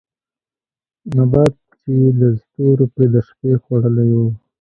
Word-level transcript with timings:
نبات 1.15 1.53
چې 1.81 1.89
يې 1.99 2.09
د 2.19 2.21
ستورو 2.41 2.85
پرې 2.93 3.05
د 3.13 3.15
شپې 3.27 3.51
خـوړلې 3.63 4.07
وو 4.17 4.27